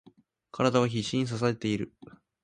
[0.51, 1.93] 体は必死に支えている。